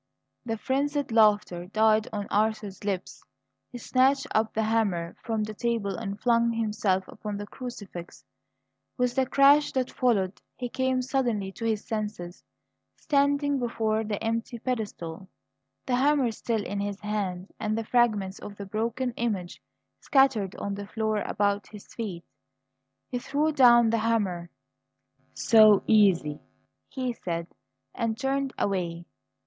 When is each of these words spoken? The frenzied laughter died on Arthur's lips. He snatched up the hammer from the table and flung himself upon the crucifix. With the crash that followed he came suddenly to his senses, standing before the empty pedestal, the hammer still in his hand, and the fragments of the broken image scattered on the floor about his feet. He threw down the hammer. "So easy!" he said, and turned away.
The 0.47 0.57
frenzied 0.57 1.11
laughter 1.11 1.67
died 1.67 2.07
on 2.11 2.25
Arthur's 2.31 2.83
lips. 2.83 3.23
He 3.71 3.77
snatched 3.77 4.25
up 4.33 4.51
the 4.51 4.63
hammer 4.63 5.15
from 5.23 5.43
the 5.43 5.53
table 5.53 5.95
and 5.95 6.19
flung 6.19 6.53
himself 6.53 7.07
upon 7.07 7.37
the 7.37 7.45
crucifix. 7.45 8.25
With 8.97 9.13
the 9.13 9.27
crash 9.27 9.71
that 9.73 9.91
followed 9.91 10.41
he 10.55 10.69
came 10.69 11.03
suddenly 11.03 11.51
to 11.51 11.65
his 11.65 11.85
senses, 11.85 12.43
standing 12.95 13.59
before 13.59 14.03
the 14.03 14.17
empty 14.23 14.57
pedestal, 14.57 15.27
the 15.85 15.97
hammer 15.97 16.31
still 16.31 16.65
in 16.65 16.79
his 16.79 16.99
hand, 17.01 17.53
and 17.59 17.77
the 17.77 17.85
fragments 17.85 18.39
of 18.39 18.55
the 18.55 18.65
broken 18.65 19.11
image 19.17 19.61
scattered 19.99 20.55
on 20.55 20.73
the 20.73 20.87
floor 20.87 21.21
about 21.27 21.67
his 21.67 21.93
feet. 21.93 22.25
He 23.09 23.19
threw 23.19 23.51
down 23.51 23.91
the 23.91 23.99
hammer. 23.99 24.49
"So 25.35 25.83
easy!" 25.85 26.41
he 26.89 27.13
said, 27.13 27.45
and 27.93 28.17
turned 28.17 28.51
away. 28.57 29.05